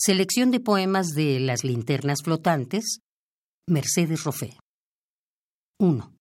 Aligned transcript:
Selección 0.00 0.52
de 0.52 0.60
poemas 0.60 1.08
de 1.08 1.40
Las 1.40 1.64
linternas 1.64 2.20
flotantes, 2.22 3.00
Mercedes 3.66 4.22
Roffé. 4.22 4.56
1. 5.80 6.12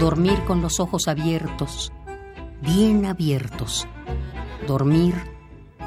Dormir 0.00 0.42
con 0.46 0.62
los 0.62 0.80
ojos 0.80 1.06
abiertos, 1.06 1.92
bien 2.62 3.04
abiertos. 3.04 3.86
Dormir 4.66 5.16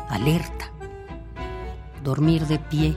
alerta. 0.10 0.72
Dormir 2.04 2.46
de 2.46 2.60
pie, 2.60 2.96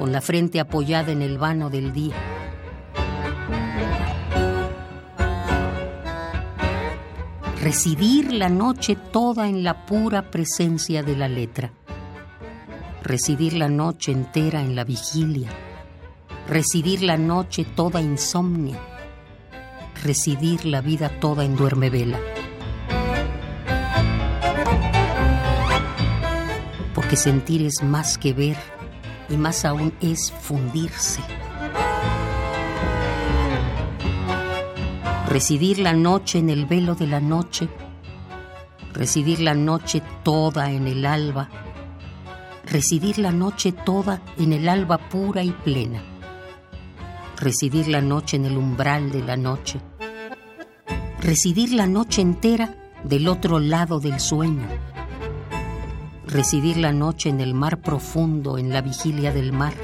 con 0.00 0.10
la 0.10 0.20
frente 0.20 0.58
apoyada 0.58 1.12
en 1.12 1.22
el 1.22 1.38
vano 1.38 1.70
del 1.70 1.92
día 1.92 2.39
residir 7.70 8.32
la 8.32 8.48
noche 8.48 8.96
toda 8.96 9.46
en 9.46 9.62
la 9.62 9.86
pura 9.86 10.28
presencia 10.28 11.04
de 11.04 11.14
la 11.14 11.28
letra, 11.28 11.70
residir 13.00 13.52
la 13.52 13.68
noche 13.68 14.10
entera 14.10 14.60
en 14.60 14.74
la 14.74 14.82
vigilia, 14.82 15.50
residir 16.48 17.00
la 17.04 17.16
noche 17.16 17.64
toda 17.64 18.00
insomnia, 18.00 18.76
residir 20.02 20.64
la 20.64 20.80
vida 20.80 21.20
toda 21.20 21.44
en 21.44 21.54
duerme 21.54 21.90
vela. 21.90 22.18
Porque 26.92 27.14
sentir 27.14 27.62
es 27.62 27.84
más 27.84 28.18
que 28.18 28.32
ver 28.32 28.56
y 29.28 29.36
más 29.36 29.64
aún 29.64 29.92
es 30.00 30.32
fundirse. 30.32 31.20
Residir 35.30 35.78
la 35.78 35.92
noche 35.92 36.40
en 36.40 36.50
el 36.50 36.66
velo 36.66 36.96
de 36.96 37.06
la 37.06 37.20
noche, 37.20 37.68
residir 38.92 39.38
la 39.38 39.54
noche 39.54 40.02
toda 40.24 40.72
en 40.72 40.88
el 40.88 41.06
alba, 41.06 41.48
residir 42.64 43.16
la 43.20 43.30
noche 43.30 43.70
toda 43.70 44.22
en 44.38 44.52
el 44.52 44.68
alba 44.68 44.98
pura 44.98 45.44
y 45.44 45.52
plena, 45.52 46.02
residir 47.36 47.86
la 47.86 48.00
noche 48.00 48.38
en 48.38 48.46
el 48.46 48.56
umbral 48.56 49.12
de 49.12 49.22
la 49.22 49.36
noche, 49.36 49.80
residir 51.20 51.74
la 51.74 51.86
noche 51.86 52.22
entera 52.22 52.74
del 53.04 53.28
otro 53.28 53.60
lado 53.60 54.00
del 54.00 54.18
sueño, 54.18 54.66
residir 56.26 56.76
la 56.76 56.90
noche 56.90 57.28
en 57.28 57.40
el 57.40 57.54
mar 57.54 57.80
profundo, 57.80 58.58
en 58.58 58.72
la 58.72 58.80
vigilia 58.80 59.32
del 59.32 59.52
mar, 59.52 59.74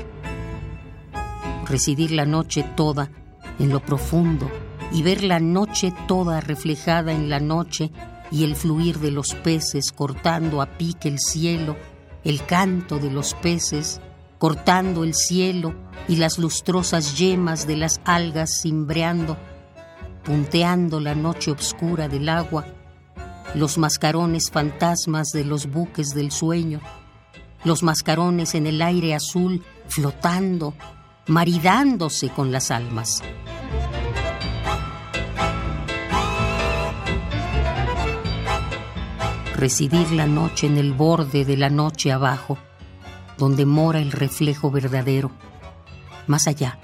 residir 1.67 2.11
la 2.11 2.27
noche 2.27 2.65
toda 2.75 3.13
en 3.61 3.71
lo 3.71 3.79
profundo, 3.79 4.51
y 4.93 5.03
ver 5.03 5.23
la 5.23 5.41
noche 5.41 5.93
toda 6.07 6.41
reflejada 6.41 7.13
en 7.13 7.29
la 7.29 7.41
noche 7.41 7.91
y 8.31 8.45
el 8.45 8.57
fluir 8.57 8.99
de 8.99 9.11
los 9.11 9.35
peces 9.35 9.93
cortando 9.93 10.63
a 10.63 10.67
pique 10.67 11.09
el 11.09 11.19
cielo, 11.19 11.77
el 12.25 12.45
canto 12.45 12.99
de 12.99 13.11
los 13.11 13.35
peces 13.35 14.01
cortando 14.39 15.05
el 15.05 15.15
cielo 15.15 15.75
y 16.09 16.17
las 16.17 16.39
lustrosas 16.39 17.17
yemas 17.17 17.67
de 17.67 17.77
las 17.77 18.01
algas 18.05 18.61
cimbreando, 18.63 19.37
punteando 20.25 21.01
la 21.01 21.15
noche 21.15 21.51
oscura 21.51 22.09
del 22.09 22.29
agua, 22.29 22.67
los 23.55 23.79
mascarones 23.79 24.51
fantasmas 24.51 25.29
de 25.29 25.45
los 25.45 25.71
buques 25.71 26.15
del 26.15 26.31
sueño, 26.31 26.81
los 27.65 27.83
mascarones 27.83 28.55
en 28.55 28.67
el 28.67 28.83
aire 28.83 29.15
azul 29.15 29.65
flotando, 29.89 30.75
maridándose 31.27 32.29
con 32.29 32.53
las 32.53 32.71
almas. 32.71 33.23
Residir 39.57 40.13
la 40.13 40.27
noche 40.27 40.67
en 40.67 40.77
el 40.77 40.93
borde 40.93 41.45
de 41.45 41.57
la 41.57 41.71
noche 41.71 42.13
abajo, 42.13 42.59
donde 43.39 43.65
mora 43.65 44.01
el 44.01 44.13
reflejo 44.13 44.71
verdadero, 44.71 45.31
más 46.27 46.47
allá, 46.47 46.79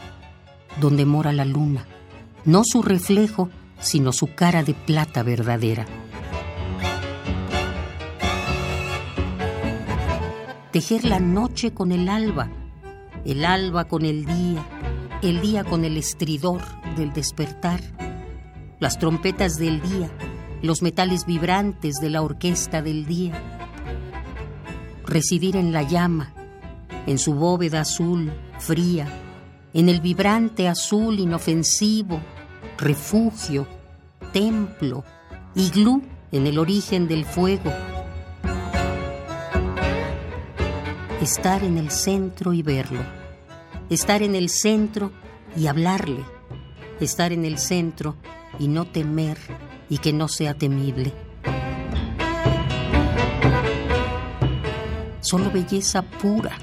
donde 0.81 1.05
mora 1.05 1.33
la 1.33 1.45
luna, 1.45 1.87
no 2.45 2.63
su 2.65 2.83
reflejo, 2.83 3.51
sino 3.79 4.13
su 4.13 4.35
cara 4.35 4.63
de 4.63 4.75
plata 4.75 5.23
verdadera. 5.23 5.87
Tejer 10.71 11.05
la 11.05 11.21
noche 11.21 11.75
con 11.75 11.93
el 11.93 12.09
alba, 12.09 12.51
el 13.27 13.45
alba 13.45 13.85
con 13.85 14.07
el 14.07 14.25
día, 14.25 14.65
el 15.21 15.43
día 15.43 15.65
con 15.65 15.85
el 15.85 15.99
estridor 15.99 16.63
del 16.97 17.13
despertar, 17.13 17.81
las 18.81 18.99
trompetas 18.99 19.57
del 19.57 19.83
día, 19.83 20.11
los 20.63 20.81
metales 20.81 21.27
vibrantes 21.27 21.97
de 21.97 22.09
la 22.09 22.23
orquesta 22.23 22.83
del 22.83 23.05
día. 23.05 23.35
Residir 25.05 25.57
en 25.57 25.73
la 25.73 25.83
llama, 25.83 26.33
en 27.07 27.19
su 27.19 27.35
bóveda 27.35 27.81
azul, 27.81 28.33
fría, 28.59 29.07
en 29.75 29.89
el 29.89 30.01
vibrante 30.01 30.69
azul 30.69 31.19
inofensivo, 31.19 32.21
refugio, 32.79 33.67
templo, 34.33 35.05
iglú 35.57 36.03
en 36.31 36.47
el 36.47 36.59
origen 36.59 37.09
del 37.09 37.25
fuego. 37.25 37.73
Estar 41.21 41.63
en 41.65 41.77
el 41.77 41.91
centro 41.91 42.53
y 42.53 42.63
verlo. 42.63 43.01
Estar 43.91 44.23
en 44.23 44.35
el 44.35 44.49
centro 44.49 45.13
y 45.57 45.67
hablarle. 45.67 46.25
Estar 47.01 47.33
en 47.33 47.45
el 47.45 47.59
centro 47.59 48.17
y 48.59 48.69
no 48.69 48.87
temer 48.87 49.39
y 49.89 49.99
que 49.99 50.13
no 50.13 50.29
sea 50.29 50.55
temible. 50.55 51.13
Solo 55.21 55.51
belleza 55.51 56.03
pura, 56.03 56.57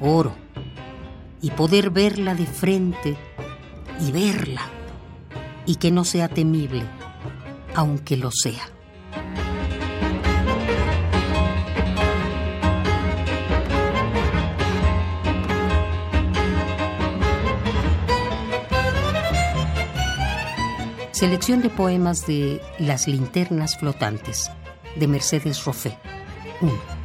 oro, 0.00 0.34
y 1.40 1.50
poder 1.50 1.90
verla 1.90 2.34
de 2.34 2.46
frente 2.46 3.16
y 4.00 4.12
verla, 4.12 4.62
y 5.64 5.76
que 5.76 5.90
no 5.90 6.04
sea 6.04 6.28
temible, 6.28 6.84
aunque 7.74 8.16
lo 8.16 8.30
sea. 8.30 8.75
Selección 21.16 21.62
de 21.62 21.70
poemas 21.70 22.26
de 22.26 22.60
Las 22.78 23.08
linternas 23.08 23.78
flotantes, 23.78 24.50
de 24.96 25.08
Mercedes 25.08 25.64
Roffé. 25.64 25.96
1. 26.60 26.95